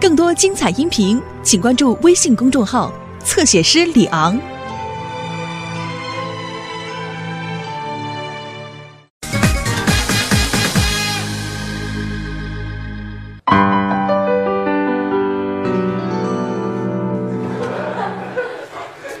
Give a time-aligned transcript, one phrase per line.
[0.00, 2.92] 更多精彩音频，请关注微信公众号
[3.24, 4.38] “侧写师李昂”。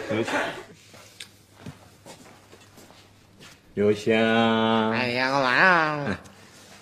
[0.08, 0.40] 刘谦，
[3.74, 4.24] 刘谦，
[4.92, 6.18] 哎呀，干嘛呀？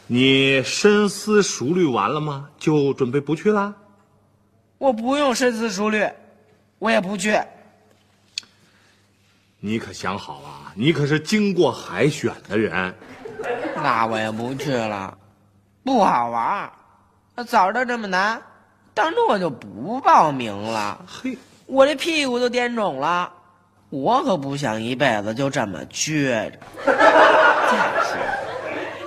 [0.09, 2.51] 你深思熟虑完了吗？
[2.59, 3.75] 就准备不去啦？
[4.79, 6.09] 我不用深思熟虑，
[6.79, 7.41] 我也不去。
[9.59, 10.73] 你可想好啊！
[10.75, 12.95] 你可是经过海选的人。
[13.77, 15.17] 那我也不去了，
[15.83, 16.71] 不好玩。
[17.35, 18.41] 那早知道这么难，
[18.95, 21.05] 当初我就不报名了。
[21.07, 21.37] 嘿，
[21.67, 23.33] 我这屁股都颠肿了，
[23.91, 26.59] 我可不想一辈子就这么撅着。
[26.87, 28.17] 再说，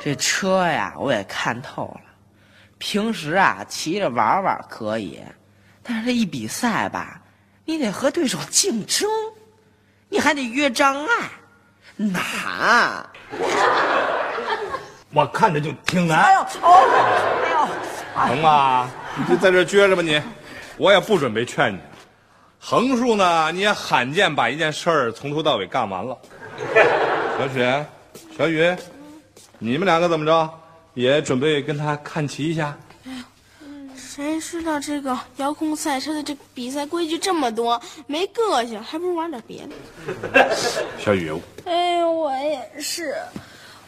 [0.03, 2.01] 这车呀，我也看透了。
[2.77, 5.19] 平时啊，骑着玩玩可以，
[5.83, 7.21] 但是这一比赛吧，
[7.65, 9.09] 你得和对手竞争，
[10.09, 11.29] 你还得越障碍，
[11.95, 13.09] 难。
[15.13, 16.19] 我看着就挺难。
[16.19, 18.35] 哎呦，哦，哎呦。
[18.35, 20.21] 行吧，你就在这撅着吧你，
[20.77, 21.79] 我也不准备劝你。
[22.59, 26.17] 横竖呢，你也罕见把一件事儿从头到尾干完了。
[27.37, 27.85] 小雪，
[28.37, 28.75] 小雨，
[29.57, 30.49] 你们两个怎么着？
[30.95, 32.77] 也准备跟他看齐一下？
[34.19, 40.55] 谁知道这个遥控赛车的这比赛规矩这么多，没个性，还不如玩点别的。
[40.99, 41.31] 小雨，
[41.63, 43.15] 哎呦，我也是，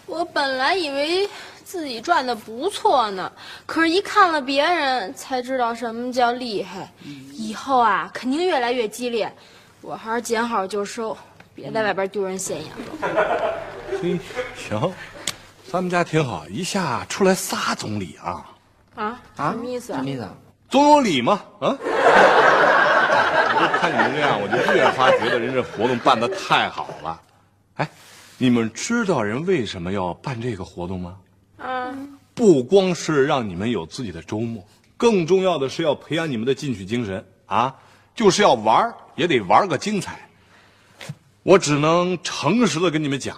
[0.06, 1.30] 我本来以为
[1.66, 3.30] 自己转的不错呢，
[3.66, 6.90] 可是，一看了别人，才知道什么叫厉害。
[7.34, 9.30] 以后啊，肯定越来越激烈，
[9.82, 11.18] 我还是捡好就收，
[11.54, 13.54] 别在外边丢人现眼了。
[14.02, 14.18] 嘿，
[14.56, 14.94] 行，
[15.70, 18.50] 咱们家挺好，一下出来仨总理啊，
[18.95, 19.97] 啊啊，什么意思啊？
[19.97, 20.28] 什么意思？
[20.70, 21.75] 总有理嘛，啊！
[23.53, 27.22] 我就看你们这样，我就越发觉得人这活动办得太好了。
[27.75, 27.90] 哎，
[28.38, 31.18] 你们知道人为什么要办这个活动吗？
[31.57, 31.94] 啊，
[32.34, 34.66] 不光是让你们有自己的周末，
[34.97, 37.75] 更重要的是要培养你们的进取精神啊！
[38.16, 40.28] 就是要玩儿也得玩个精彩。
[41.44, 43.35] 我只能诚实的跟你们讲，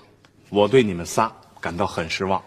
[0.49, 1.31] 我对你们仨
[1.61, 2.41] 感到很失望。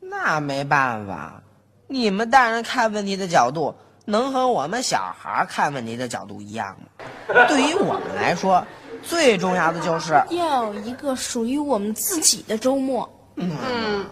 [0.00, 1.42] 那没办法，
[1.86, 3.74] 你们大人看问题的角度
[4.04, 7.04] 能和我们小孩看问题的角度一样吗？
[7.48, 8.66] 对于我们来说，
[9.02, 13.10] 最重要的就是要有一个属于我们自己的周末。
[13.36, 14.06] 嗯，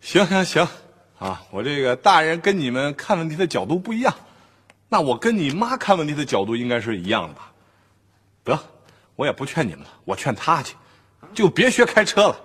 [0.00, 0.68] 行行行，
[1.18, 4.14] 啊，我这个大人跟你们看问题的角度不一样，
[4.88, 7.52] 那我跟你妈看问题的角度应该是一样的吧？
[8.42, 8.58] 得，
[9.16, 10.74] 我也不劝你们了，我劝他去，
[11.32, 12.40] 就别学开车了。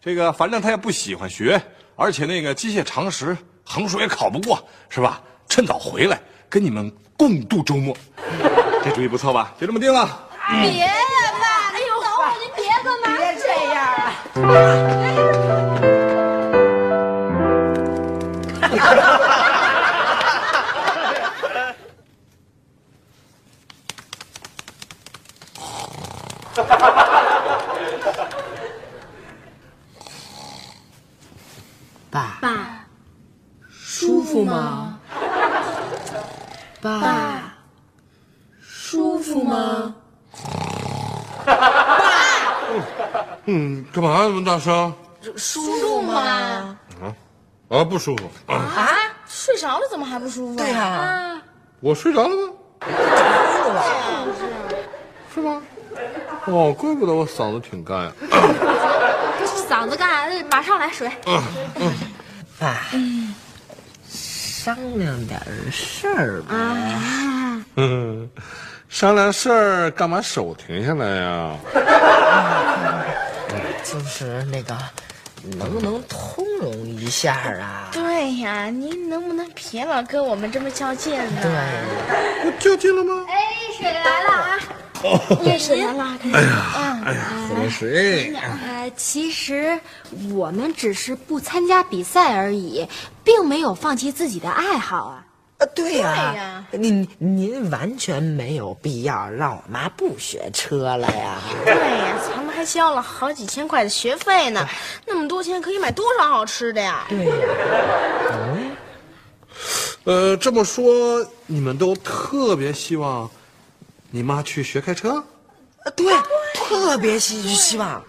[0.00, 1.60] 这个反正他也不喜欢学，
[1.96, 5.20] 而且那个机械常识横竖也考不过，是吧？
[5.48, 7.96] 趁早回来跟你们共度周末，
[8.84, 9.54] 这主意不错吧？
[9.60, 10.24] 就这么定了。
[10.60, 10.92] 别呀，
[11.40, 11.72] 爸！
[11.72, 13.16] 哎呦，等会儿您别干嘛？
[13.16, 15.05] 别这样啊！
[34.36, 34.98] 服吗？
[36.82, 37.54] 爸，
[38.60, 39.94] 舒服吗？
[43.46, 44.92] 嗯，干嘛那么大声？
[45.36, 46.76] 舒服吗？
[47.70, 48.28] 啊，不舒服。
[48.52, 48.92] 啊，
[49.26, 50.56] 睡着了怎么还不舒服？
[50.56, 51.42] 对呀啊，
[51.80, 52.52] 我睡着了吗？
[55.34, 55.62] 是吗？
[56.46, 58.12] 哦，怪不得我嗓子挺干呀。
[59.68, 61.10] 嗓子干，马上来水。
[61.26, 61.42] 嗯
[61.76, 61.92] 嗯
[62.58, 62.74] 爸，
[64.66, 65.40] 商量点
[65.70, 66.56] 事儿呗。
[67.76, 68.28] 嗯，
[68.90, 71.54] 商量事儿干嘛手停下来呀？
[73.84, 74.76] 就是那个，
[75.56, 77.90] 能不能通融一下啊？
[77.92, 81.40] 对呀，您能不能别老跟我们这么较劲呢？
[81.40, 81.52] 对，
[82.44, 83.24] 我较劲了吗？
[83.28, 83.44] 哎，
[83.78, 84.58] 水来了啊！
[85.44, 88.34] 也水来了，哎呀，哎呀，喝水。
[88.34, 89.78] 呃，其实
[90.34, 92.84] 我们只是不参加比赛而已，
[93.26, 95.26] 并没有放弃自己的爱好啊。
[95.58, 101.38] 啊，对呀、对呀您您完全没有必要让我妈不学车了呀。
[101.64, 104.64] 对呀，咱们还交了好几千块的学费呢，
[105.06, 107.06] 那么多钱可以买多少好吃的呀？
[107.08, 107.32] 对呀、
[110.04, 113.28] 呃，这么说，你们都特别希望
[114.10, 115.24] 你妈去学开车？
[115.82, 116.12] 啊对，
[116.54, 118.04] 特别希希望，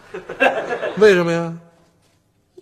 [0.98, 1.58] 为什么呀？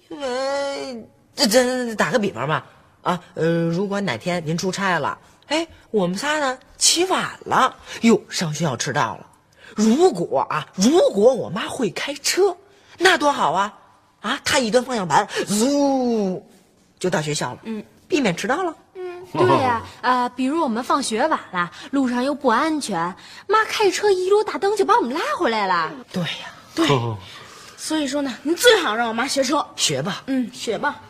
[0.09, 1.03] 因为
[1.35, 2.65] 这这打个比方吧，
[3.01, 5.17] 啊，呃，如果哪天您出差了，
[5.47, 9.27] 哎，我们仨呢起晚了，哟，上学校迟到了。
[9.75, 12.55] 如果啊，如果我妈会开车，
[12.97, 13.73] 那多好啊！
[14.21, 16.41] 啊，她一端方向盘，嗖，
[16.97, 18.73] 就到学校了，嗯，避免迟到了。
[18.95, 23.15] 嗯对呀、呃，比如我们放学晚了，路上又不安全，
[23.47, 25.91] 妈开车一路大灯就把我们拉回来了。
[26.13, 26.87] 对呀，对，
[27.75, 29.65] 所以说呢，您最好让我妈学车。
[29.75, 30.23] 学吧。
[30.27, 31.01] 嗯，学吧。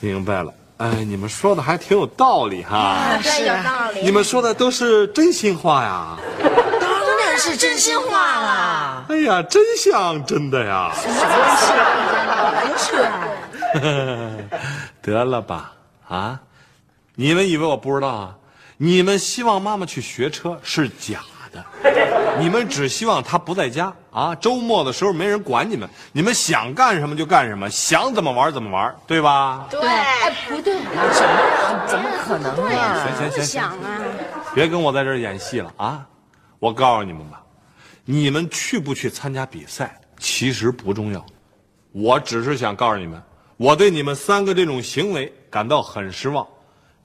[0.00, 0.52] 明白了。
[0.78, 2.96] 哎，你们说的还挺有道理哈。
[3.22, 4.00] 对，有道理。
[4.02, 6.16] 你们说的都是真心话呀。
[6.80, 9.04] 当然是真心话啦。
[9.08, 10.92] 哎呀，真像真的呀。
[15.02, 15.72] 得了吧，
[16.08, 16.40] 啊！
[17.14, 18.34] 你们以为我不知道啊？
[18.78, 21.20] 你们希望妈妈去学车是假
[21.52, 21.64] 的，
[22.38, 29.66] 你们只希望他不在家啊，周末的时候没人管你们，你们想干什么就干什么，想怎么玩怎么玩，对吧？
[29.70, 30.74] 对，哎，不对，
[31.86, 33.06] 怎么可能啊？
[33.06, 34.00] 行行行行，想啊，
[34.54, 36.06] 别跟我在这儿演戏了啊！
[36.58, 37.42] 我告诉你们吧，
[38.04, 41.24] 你们去不去参加比赛其实不重要，
[41.92, 43.22] 我只是想告诉你们，
[43.56, 46.46] 我对你们三个这种行为感到很失望，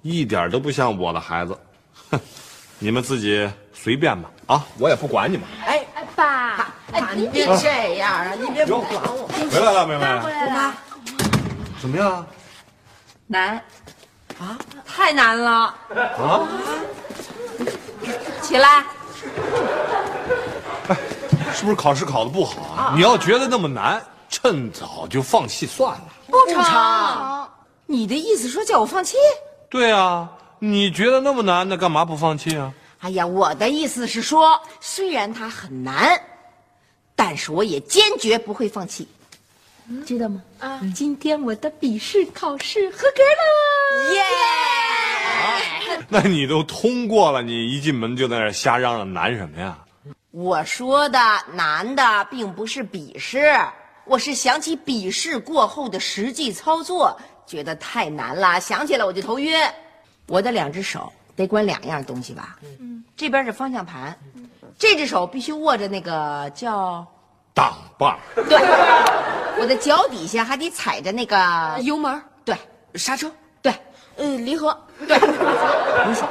[0.02, 1.58] 一点都不像我的孩子。
[2.12, 2.20] 哼，
[2.80, 5.48] 你们自己随便吧啊，我也不管你们。
[5.66, 8.34] 哎，哎，爸，爸，你别这样啊！
[8.40, 9.28] 你别不管我。
[9.52, 10.74] 回来了，妹妹，回来了。
[11.82, 12.26] 怎么样？
[13.28, 13.56] 难，
[14.40, 15.74] 啊，太难了！
[15.92, 16.48] 啊？
[18.42, 18.86] 起来，
[20.88, 20.98] 哎
[21.54, 22.94] 是不是考试考得不好啊？
[22.96, 26.04] 你要觉得那么难，趁早就放弃算了。
[26.28, 27.48] 不成。
[27.88, 29.16] 你的意思说叫我放弃？
[29.70, 30.30] 对啊，
[30.72, 32.74] 你觉得那么难，那干嘛不放弃啊？
[33.00, 36.20] 哎呀，我的意思是说，虽然它很难，
[37.16, 39.08] 但是我也坚决不会放弃，
[40.08, 40.42] 知道吗？
[40.60, 43.22] 啊，今天我的笔试考试合格
[44.08, 44.24] 了，耶！
[46.10, 49.78] 那你都通过了，你一进门就在那瞎嚷嚷难什么呀？
[50.32, 51.20] 我说的
[51.54, 53.56] 难的并不是笔试，
[54.06, 59.56] 我是想起笔试过后的实际操作，觉得太难了，想起来我就头晕。
[60.28, 62.58] 我的两只手得管两样东西吧？
[62.80, 64.18] 嗯，这边是方向盘，
[64.78, 67.06] 这只手必须握着那个叫
[67.54, 68.58] 挡把，对，
[69.60, 72.56] 我的脚底下还得踩着那个油门，对，
[72.96, 73.32] 刹车，
[73.62, 73.74] 对，
[74.18, 74.78] 呃，离合，
[75.08, 75.18] 对。
[76.08, 76.30] 你想，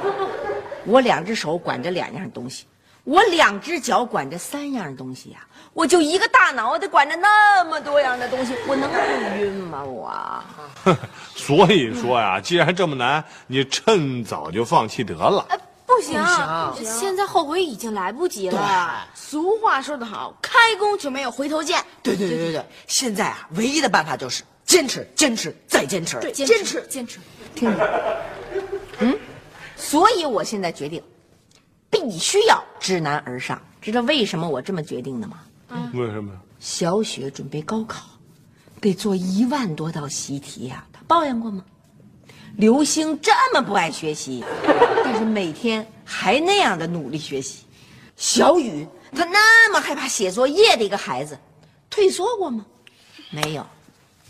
[0.87, 2.67] 我两只手管着两样东西，
[3.05, 8.97] 我两只脚管着三样东西呀、我就一个大脑袋管着那么多样的东西，我能不
[9.43, 9.85] 晕吗？
[9.85, 10.43] 我
[11.37, 15.45] 所以说呀，既然这么难，你趁早就放弃得了。
[15.51, 16.19] 哎，不行，
[16.75, 19.07] 不现在后悔已经来不及了。
[19.15, 21.85] 俗话说得好，开弓就没有回头箭。
[22.03, 26.81] 对对对对对，现在啊，唯一的办法就是坚持，坚持，再坚持，坚坚持。
[26.89, 27.19] 坚持。
[29.77, 31.03] 所以我现在决定，
[31.95, 33.63] 必须要知难而上。
[33.81, 35.39] 知道为什么我这么决定的吗？
[35.71, 36.33] 嗯为什么？
[36.59, 38.05] 小雪准备高考，
[38.81, 41.65] 得做一万多道习题呀、她抱怨过吗？
[42.57, 44.45] 刘星这么不爱学习，
[45.05, 47.65] 但是每天还那样的努力学习。
[48.17, 51.39] 小雨他那么害怕写作业的一个孩子，
[51.91, 52.65] 退缩过吗？
[53.31, 53.67] 没有，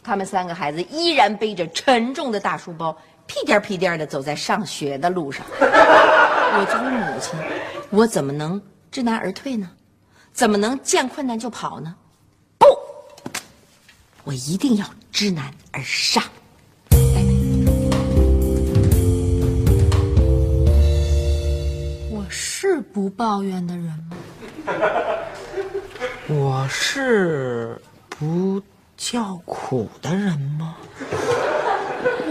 [0.02, 2.96] 他们三个孩子依然背着沉重的大书包，
[3.26, 5.44] 屁颠屁颠的走在上学的路上。
[5.60, 7.38] 我作为母亲，
[7.90, 8.60] 我怎么能
[8.90, 9.70] 知难而退呢？
[10.32, 11.94] 怎么能见困难就跑呢？
[12.58, 12.66] 不，
[14.24, 16.22] 我一定要知难而上。
[22.10, 24.16] 我是不抱怨的人吗？
[26.26, 28.60] 我是不
[28.96, 30.76] 叫苦的人吗？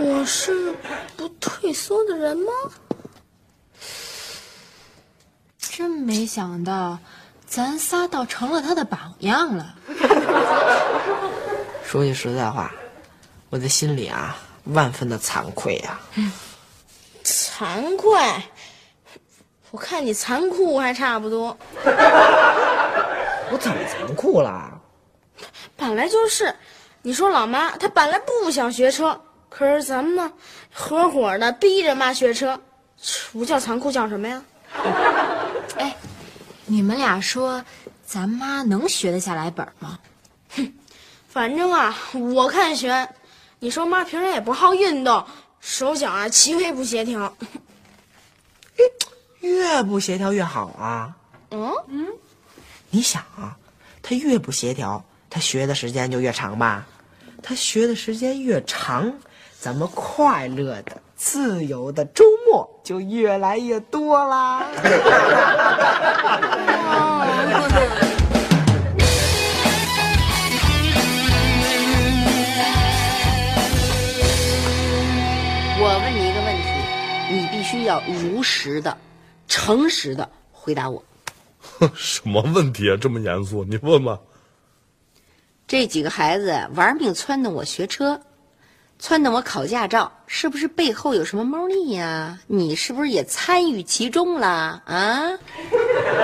[0.04, 0.76] 我是
[1.16, 2.52] 不退缩的人吗？
[5.58, 7.00] 真没想到，
[7.48, 9.74] 咱仨倒成了他的榜样了。
[11.88, 12.70] 说句实在话，
[13.50, 15.98] 我的心里啊万分的惭愧呀、
[17.24, 18.20] 惭愧，
[19.72, 21.58] 我看你残酷还差不多。
[23.50, 24.82] 我怎么残酷了？
[25.78, 26.54] 本来就是，
[27.02, 29.22] 你说老妈她本来不想学车，
[29.56, 30.34] 可是咱们呢，
[30.74, 32.60] 合伙的逼着妈学车，
[33.32, 34.44] 不叫残酷叫什么呀？
[35.78, 35.96] 哎，
[36.66, 37.64] 你们俩说，
[38.04, 40.00] 咱妈能学得下来本吗？
[40.56, 40.74] 哼
[41.30, 41.96] 反正啊，
[42.34, 43.08] 我看悬。
[43.60, 45.24] 你说妈平时也不好运动，
[45.62, 47.32] 手脚啊极为不协调。
[49.42, 51.16] 越不协调越好啊！
[51.52, 52.08] 嗯嗯，
[52.90, 53.56] 你想啊，
[54.02, 56.88] 他越不协调，他学的时间就越长吧？
[57.44, 59.14] 他学的时间越长，
[59.64, 64.62] 咱们快乐的自由的周末就越来越多啦。
[75.80, 76.68] 我问你一个问题，
[77.34, 78.98] 你必须要如实的、
[79.48, 81.02] 诚实的回答我。
[81.96, 82.98] 什么问题啊？
[83.00, 83.64] 这么严肃？
[83.64, 84.20] 你问吧。
[85.66, 88.20] 这几个孩子玩命撺掇我学车，
[89.04, 95.30] 撺掇我考驾照，是不是背后有什么猫腻呀、你是不是也参与其中了啊？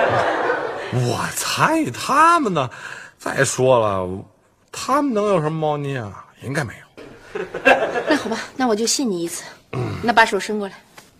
[0.90, 2.70] 我参与他们呢。
[3.18, 4.24] 再说了，
[4.72, 6.24] 他们能有什么猫腻啊？
[6.42, 7.40] 应该没有。
[8.08, 9.44] 那好吧，那我就信你一次。
[10.02, 10.74] 那把手伸过来。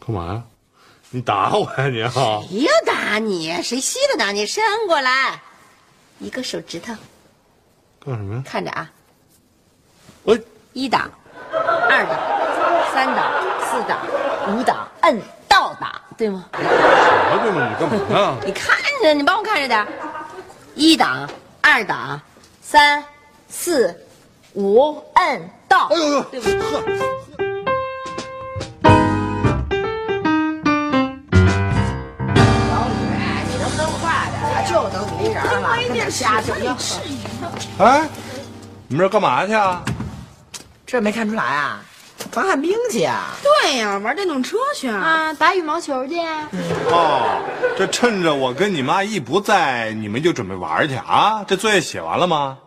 [0.07, 0.43] 干嘛呀？
[1.11, 2.11] 你打我呀你啊！
[2.49, 3.53] 谁要打你？
[3.63, 4.47] 谁稀得打你？
[4.47, 5.39] 伸过来，
[6.21, 6.95] 一个手指头，
[8.03, 8.43] 干什么呀？
[8.47, 8.91] 看着啊。
[10.23, 10.39] 我
[10.73, 11.11] 一档，
[11.89, 12.19] 二档，
[12.93, 13.31] 三档，
[13.71, 13.99] 四档，
[14.49, 16.45] 五档，摁倒档，对吗？
[16.53, 17.69] 什么对吗？
[17.69, 18.37] 你干嘛呢？
[18.47, 19.87] 你看着，你帮我看着点。
[20.75, 21.29] 一档，
[21.61, 22.21] 二档，
[22.63, 23.03] 三，
[23.49, 23.95] 四，
[24.55, 25.89] 五，摁倒。
[25.91, 26.59] 哎呦呦，对不对？
[26.61, 26.83] 呵，
[33.49, 34.35] 你能不能快点？
[34.55, 36.57] 他就等你一人了，跟这瞎整。
[37.79, 38.09] 哎，
[38.89, 39.83] 你们这干嘛去啊？
[40.91, 41.81] 这没看出来啊？
[42.33, 43.29] 防旱冰去啊？
[43.45, 44.99] 对呀，玩电动车去啊！
[44.99, 46.19] 啊，打羽毛球去。
[46.91, 47.41] 哦，
[47.79, 51.45] 这趁着我跟你妈一不在，你们就准备玩去啊？
[51.47, 52.59] 这作业写完了吗？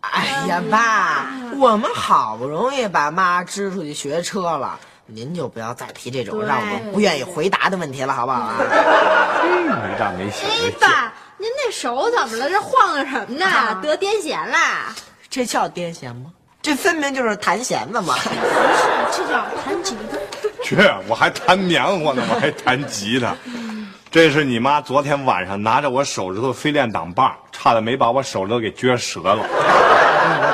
[0.00, 8.54] 哎呀，爸，我们好不容易把妈支出去学车了，您就不要再提这种让我们不愿意回答的问题了，好不好啊？
[8.62, 10.70] 没大没小哎。
[10.78, 12.48] 爸，您那手怎么了？
[12.48, 13.80] 这晃悠什么呢？
[13.82, 14.94] 得癫痫啦？
[15.28, 16.30] 这叫癫痫吗？
[16.62, 18.14] 这分明就是弹弦子嘛！
[18.14, 18.30] 不
[19.18, 20.18] 是这叫弹吉他。
[20.62, 20.76] 去，
[21.08, 23.34] 我还弹棉花呢，我还弹吉他。
[24.10, 29.44] 这是你妈昨天晚上拿着我手指头飞练挡把，差点没把我手指头给撅折了。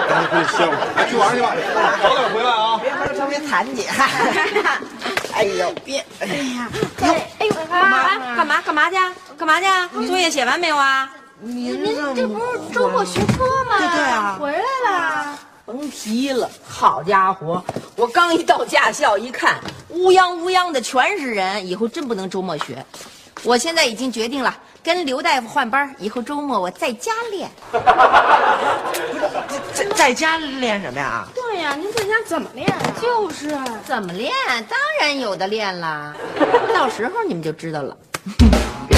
[0.08, 1.52] 赶紧回去歇会儿，去玩去吧，
[2.02, 2.80] 早点回来啊！
[2.80, 3.84] 别别别别弹你！
[5.34, 6.04] 哎呦，别！
[6.20, 6.68] 哎呀，
[7.38, 8.96] 哎呦，妈，干嘛干嘛去？
[9.36, 10.06] 干嘛去？
[10.06, 11.10] 作业写完没有啊？
[11.40, 13.76] 您您这不是周末学车吗？
[13.78, 15.38] 对对啊回来了。
[15.68, 17.62] 甭提了，好家伙！
[17.94, 19.60] 我刚一到驾校一看，
[19.90, 22.82] 乌泱乌泱的全是人，以后真不能周末学。
[23.42, 27.50] 我现在已经决定了，跟刘大夫换班，以后周末我在家练。
[29.74, 31.28] 在在家练什么呀？
[31.34, 32.80] 对呀，您在家怎么练啊？
[33.02, 33.54] 就是。
[33.84, 34.32] 怎么练？
[34.70, 36.16] 当然有的练啦，
[36.72, 37.94] 到时候你们就知道了。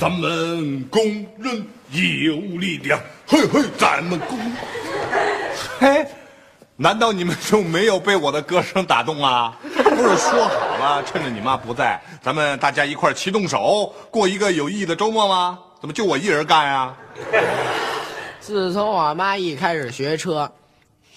[0.00, 1.02] 咱们工
[1.36, 4.38] 人有力量，嘿嘿，咱们工。
[5.78, 6.06] 嘿，
[6.74, 9.54] 难道你们就没有被我的歌声打动啊？
[9.62, 15.58] 不是说好了，趁着你妈不在，咱们大家一块儿齐动手，过一个有意义的周末吗？
[15.82, 16.94] 怎么就我一人干呀？
[18.40, 20.50] 自从我妈一开始学车，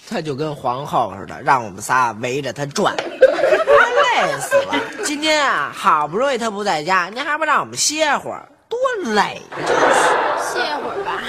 [0.06, 4.74] 她就跟皇后似的，让我们仨围着她转，快累死了。
[5.06, 8.46] 今天啊，好不容易她不在家，您还不让我们歇会儿，
[8.84, 9.40] 多累！
[9.56, 11.22] 歇会儿吧。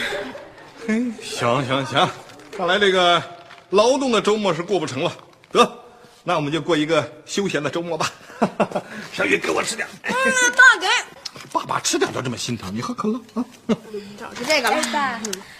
[0.85, 2.09] 嘿，行行行，
[2.55, 3.21] 看来这个
[3.69, 5.11] 劳动的周末是过不成了。
[5.51, 5.79] 得，
[6.23, 8.11] 那我们就过一个休闲的周末吧。
[9.13, 9.87] 小雨，给我吃点。
[10.03, 10.87] 嗯爸给。
[11.51, 13.45] 爸爸吃点都这么心疼，你喝可乐啊。
[14.19, 14.77] 找着这个了。
[14.91, 15.19] 爸，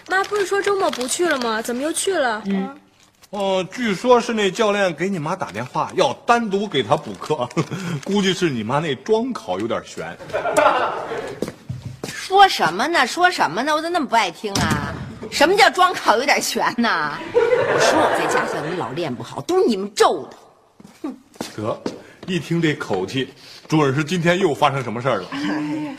[0.10, 1.62] 妈不是说周末不去了吗？
[1.62, 2.42] 怎么又去了？
[2.48, 2.78] 嗯。
[3.30, 7.50] 哦，据说是那教练给你妈打电话，要单独给她补课，
[8.04, 10.18] 估计是你妈那桩考有点悬。
[12.25, 13.05] 说什么呢？
[13.05, 13.72] 说什么呢？
[13.75, 14.91] 我咋那么不爱听啊？
[15.29, 17.15] 什么叫装考有点悬呢？
[17.32, 20.38] 我说我在驾校里老练不好，都是你们咒的。
[21.03, 21.15] 哼
[21.55, 21.79] 得，
[22.25, 23.32] 一听这口气，
[23.67, 25.27] 准是今天又发生什么事儿了。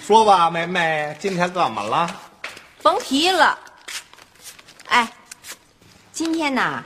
[0.04, 2.10] 说吧，梅梅，今天怎么了？
[2.82, 3.56] 甭提了。
[4.88, 5.08] 哎，
[6.12, 6.82] 今天呐，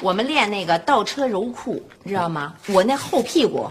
[0.00, 2.52] 我们练那个倒车柔库，你知道吗？
[2.66, 3.70] 我那后屁股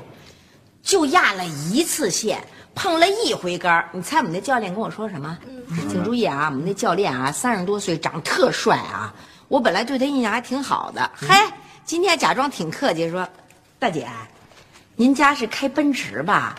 [0.81, 2.41] 就压了一次线，
[2.75, 3.89] 碰了一回杆儿。
[3.91, 5.37] 你猜我们那教练跟我说什么？
[5.89, 9.13] 请注意啊，我们那教练啊，三十多岁，长得特帅啊。
[9.47, 11.27] 我本来对他印象还挺好的，嘿，
[11.85, 13.27] 今天假装挺客气，说
[13.79, 14.07] ：“大姐，
[14.95, 16.55] 您家是开奔驰吧？”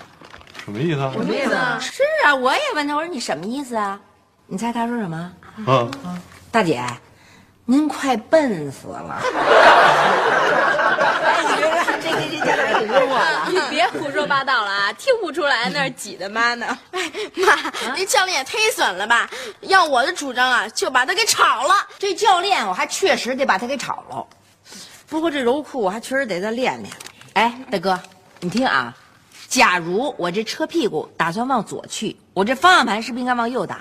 [0.64, 1.12] 什么意思啊？
[1.12, 1.78] 什么意思啊？
[1.80, 4.00] 是啊，我也问他，我说你什么意思啊？
[4.46, 5.32] 你猜他说什么？
[5.66, 5.88] 啊，
[6.50, 6.82] 大姐，
[7.64, 9.20] 您快笨死了。
[13.48, 14.92] 你别胡说八道了啊！
[14.94, 16.66] 听不出来那是挤的妈呢。
[16.92, 19.28] 哎妈，这教练也忒损了吧？
[19.62, 21.74] 要我的主张啊，就把他给炒了。
[21.98, 24.26] 这教练我还确实得把他给炒了，
[25.08, 26.92] 不过这柔裤我还确实得再练练。
[27.34, 27.98] 哎，大哥，
[28.40, 28.94] 你听啊，
[29.48, 33.80] 假如我这车屁股打算往左去，我这方向盘是不是应该往右打？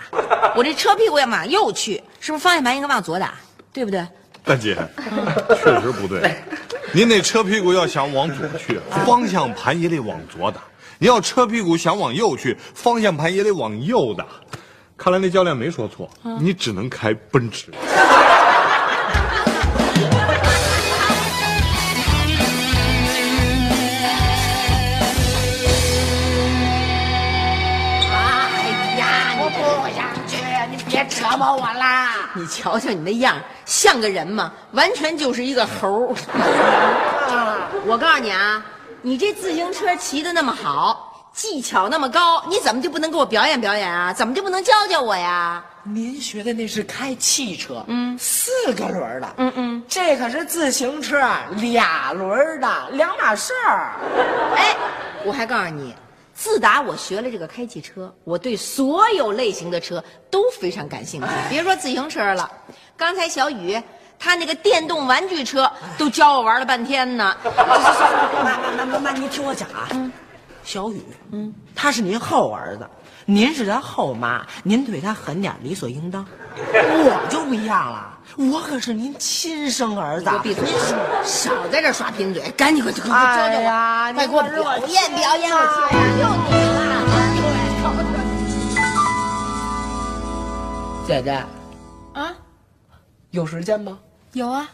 [0.56, 3.34] 我这车屁股要往右去，是不是方向盘应该往左打？
[3.74, 4.08] 对不对？
[4.44, 4.78] 大姐，
[5.58, 6.36] 确实不对。
[6.96, 10.62] 您那车屁股要想往左去，方向盘也得往左打；
[10.98, 14.26] 你要车屁股想往右去，方向盘也得往右打。
[14.96, 16.10] 看来那教练没说错，
[16.40, 17.66] 你只能开奔驰。
[31.06, 32.32] 别折磨我啦！
[32.34, 34.52] 你瞧瞧你那样，像个人吗？
[34.72, 36.16] 完全就是一个猴儿。
[37.86, 38.64] 我告诉你啊，
[39.02, 44.12] 你这自行车骑的那么好，技巧那么高，你怎么就不能给我表演表演啊？
[44.12, 45.64] 怎么就不能教教我呀？
[45.84, 51.20] 您学的那是开汽车，嗯，四个轮的，嗯嗯，这可是自行车，
[51.58, 53.92] 俩轮的，两码事儿。
[54.56, 54.76] 哎，
[55.24, 55.94] 我还告诉你，
[56.36, 61.28] 自打我学了这个开汽车，我对所有类型的车都非常感兴趣。
[61.50, 62.52] 别说自行车了，
[62.98, 63.82] 刚才小雨
[64.20, 67.36] 他那个电动玩具车都教我玩了半天呢。
[68.44, 69.88] 妈妈妈妈，您听我讲啊，
[70.64, 71.02] 小雨，
[71.32, 72.86] 嗯，他是您后儿子，
[73.26, 76.26] 您是他后妈，您对他狠点理所应当。
[76.58, 80.30] 我就不一样了，我可是您亲生儿子。
[80.44, 80.68] 闭嘴！
[81.24, 85.52] 少在这耍贫嘴，赶紧给我给我教教哎呀我，快给我表演表演！
[85.54, 86.96] 我天呀，又你了！
[91.08, 91.32] 姐姐
[92.14, 92.34] 啊，
[93.32, 94.00] 有时间吗？
[94.34, 94.68] 有啊，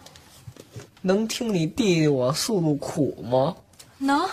[1.02, 3.56] 能听你弟弟我诉诉苦吗？
[4.00, 4.28] 能。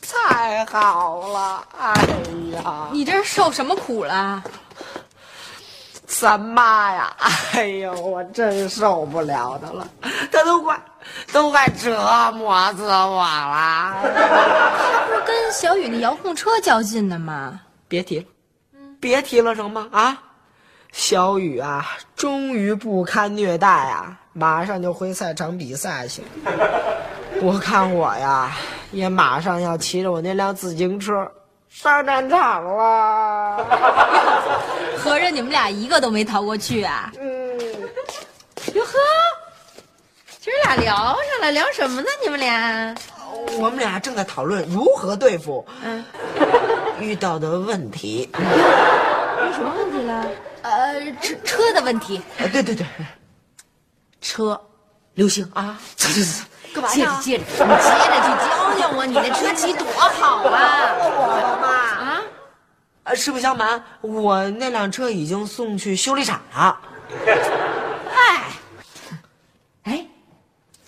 [0.00, 1.62] 太好了！
[1.78, 1.94] 哎
[2.54, 4.42] 呀，你这是受什么苦了？
[6.18, 7.14] 咱妈呀！
[7.52, 9.86] 哎呦，我真受不了她了，
[10.32, 10.80] 她都快
[11.30, 13.94] 都快折磨死我了。
[14.02, 17.60] 他不是跟小雨那遥控车较劲呢吗？
[17.86, 18.24] 别提了，
[18.98, 19.88] 别提了，成吗？
[19.92, 20.16] 啊，
[20.90, 26.52] 小雨啊，终于不堪虐待啊，马上就回赛场比赛去了。
[27.42, 28.56] 我看我呀，
[28.90, 31.30] 也马上要骑着我那辆自行车
[31.82, 33.66] 上战场了。
[34.96, 37.12] 合着你们俩一个都没逃过去啊？
[37.20, 37.58] 嗯，
[38.72, 38.92] 哟呵，
[40.40, 42.08] 今儿俩聊上了，聊什么呢？
[42.24, 42.94] 你们俩？
[43.58, 46.02] 我们俩正在讨论如何对付嗯，
[46.98, 48.30] 遇到的问题。
[48.32, 50.26] 有什么问题了？
[50.62, 52.22] 呃，车车的问题。
[52.38, 52.86] 啊，对对对，
[54.22, 54.58] 车，
[55.12, 56.44] 流星啊，走走走。
[56.74, 58.55] 干嘛接着接着，你接着去教教
[58.94, 60.94] 我，你那车骑多好啊！
[61.00, 62.22] 我妈啊，
[63.04, 66.78] 呃，实不相瞒，我那辆车已经送去修理厂了。
[68.14, 68.44] 哎，
[69.84, 70.06] 哎，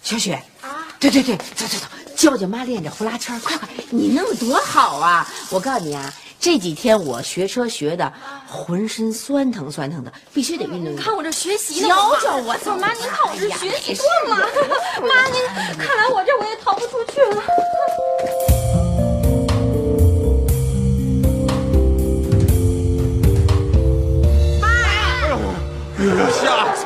[0.02, 5.26] 小雪啊，对对对，走走走，教教妈练这呼啦圈，快快，你弄得多好啊！
[5.50, 8.12] 我告诉你啊，这几天我学车学的，
[8.48, 11.04] 浑身酸疼酸疼的，必须得运动运动。
[11.04, 15.40] 看我这学习呢，教教我，妈，您看我这学习多忙，妈您
[15.78, 17.37] 看来我这我也逃不出去了。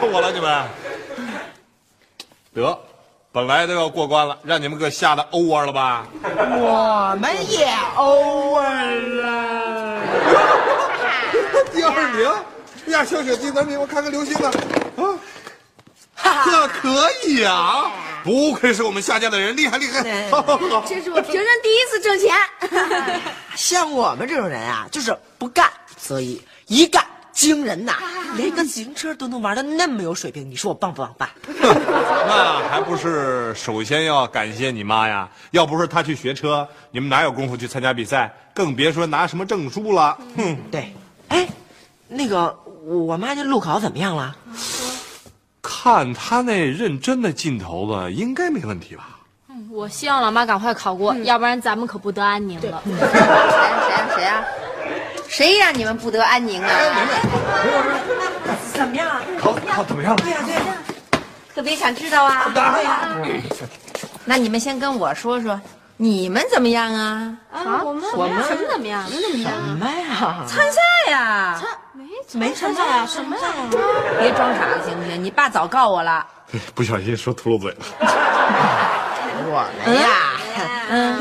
[0.06, 0.32] 我了！
[0.32, 0.68] 你们
[2.54, 2.78] 得，
[3.30, 6.06] 本来都要过关了，让你们给吓得 over 了吧？
[6.22, 10.00] 我们也 over 了。
[11.72, 12.30] 第二名
[12.92, 14.50] 呀，小雪第三名，我看看刘星呢，
[16.16, 17.90] 啊，这可以啊，
[18.24, 20.28] 不愧是我们夏家的人，厉害厉害！
[20.30, 22.36] 好好好，这是我平生第一次挣钱。
[23.56, 27.95] 像我们这种人啊，就是不干则已，一干惊人呐！
[28.37, 31.14] 连个自行车都能玩的那么有水平，你说我棒不棒？
[31.18, 31.31] 爸！
[31.53, 35.29] 那还不是首先要感谢你妈呀！
[35.51, 38.33] 要不是她去学车，你们哪有功夫去参加比赛？
[38.55, 40.16] 更别说拿什么证书了。
[40.37, 40.95] 哼，对，
[41.29, 41.49] 哎，
[42.09, 44.37] 那个我妈这路考怎么样了？
[45.62, 49.09] 看她那认真的劲头子，应该没问题吧？
[49.49, 52.83] 嗯我希望老妈赶快考过，要不然咱们可不得安宁了。
[52.85, 54.45] 谁呀谁呀谁呀？
[55.33, 56.71] 谁让你们不得安宁啊？
[58.75, 59.09] 怎么样？
[59.40, 60.23] 考考怎么样了？
[60.23, 60.61] 对呀对呀，
[61.55, 62.53] 特别想知道啊。
[64.27, 65.59] 那你们先跟我说说，
[65.97, 67.35] 你们怎么样啊？
[67.51, 69.09] 啊，我们我们什么怎么样？
[69.09, 69.53] 怎么样？
[69.55, 70.45] 什么呀？
[70.47, 71.59] 参赛呀？
[71.59, 72.05] 参没
[72.38, 73.07] 没参赛啊？
[73.07, 73.42] 什么呀？
[74.21, 75.25] 别装傻了，行不行？
[75.25, 76.27] 你爸早告我了。
[76.75, 77.79] 不小心说秃噜嘴了。
[79.49, 80.09] 我们呀，
[80.90, 81.18] 嗯，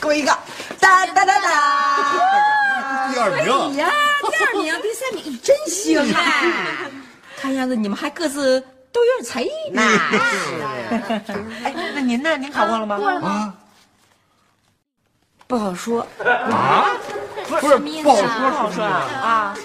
[0.00, 0.36] 给我一个，
[0.86, 1.50] 哒哒哒哒。
[3.12, 3.90] 第二名呀，
[4.22, 6.22] 第二名、第三名，你真行啊！
[7.36, 8.60] 看样子你们还各自
[8.92, 9.82] 都有点才艺呢。
[11.64, 12.36] 哎，那您呢？
[12.36, 12.96] 您考过了吗？
[12.98, 13.28] 过了吗？
[13.28, 13.54] 啊
[15.48, 16.90] 不好说，啊，
[17.60, 18.90] 不是不好说，不好说啊
[19.22, 19.56] 啊！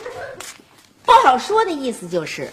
[1.03, 2.47] 不好说的意思就是，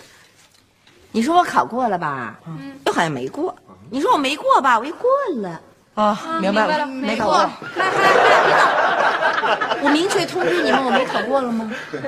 [1.12, 2.40] 你说我考过了吧？
[2.46, 3.54] 嗯，又好像没过。
[3.90, 4.78] 你说我没过吧？
[4.78, 5.11] 我又过
[5.42, 5.61] 了。
[5.98, 7.50] 啊，明白了，没考过。
[9.82, 11.68] 我明确通知你们，我没考过了吗？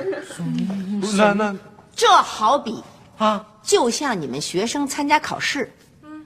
[1.17, 1.53] 那那
[1.93, 2.81] 这好比
[3.17, 5.69] 啊，就像你们学生参加考试，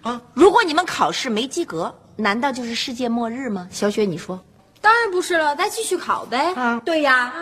[0.03, 3.67] 啊，如果你们考试没及格，难道就是世界末日吗？
[3.71, 4.39] 小雪，你说？
[4.79, 6.53] 当然不是了，再继续考呗。
[6.55, 7.33] 啊，对呀。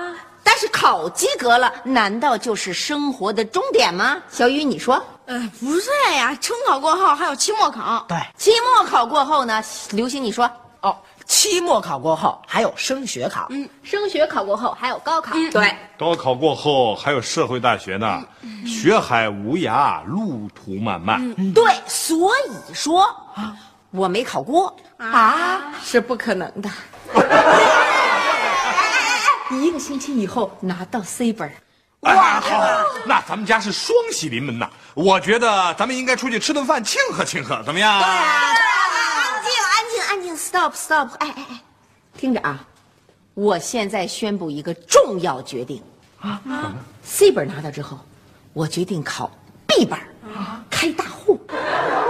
[0.45, 4.17] 但是考及格了，难道就是生活的终点吗？
[4.29, 5.03] 小雨，你说？
[5.25, 8.05] 呃，不是呀，中考过后还有期末考。
[8.07, 9.63] 对，期末考过后呢？
[9.91, 10.49] 刘星，你说？
[10.81, 10.93] 哦，
[11.25, 13.47] 期末考过后还有升学考。
[13.49, 15.33] 嗯，升学考过后还有高考。
[15.51, 18.21] 对，高考过后还有社会大学呢，
[18.67, 21.21] 学海无涯，路途漫漫。
[21.37, 23.55] 嗯对，所以说啊，
[23.91, 26.69] 我没考过啊，是不可能的。
[29.51, 31.49] 一个星期以后拿到 C 本
[32.03, 34.69] 儿，哎，好，那咱们家是双喜临门呐！
[34.93, 37.99] 我觉得咱们应该出去吃顿饭庆贺庆贺，怎么样？
[37.99, 38.53] 对啊，
[39.33, 41.61] 安静，安静，安静，stop stop，哎哎哎，
[42.17, 42.59] 听着啊，
[43.33, 45.81] 我现在宣布一个重要决定
[46.21, 46.39] 啊
[47.03, 47.99] ！C 本拿到之后，
[48.53, 49.31] 我决定考
[49.67, 49.99] B 本，
[50.69, 51.39] 开大户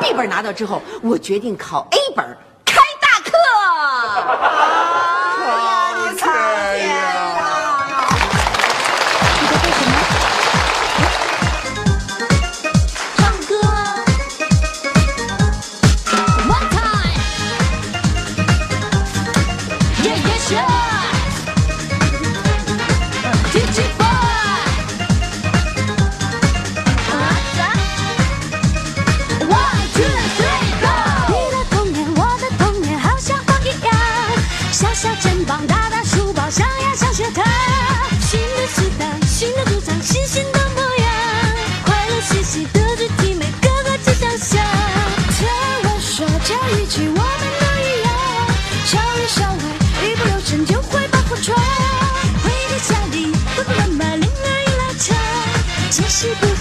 [0.02, 2.38] ；B 本拿到之后，我决定考 A 本，
[56.24, 56.53] she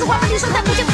[0.00, 0.89] 不在，请你说话，你说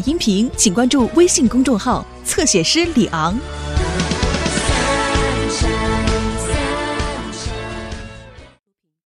[0.00, 3.38] 音频，请关注微信公众号“侧写师李昂”。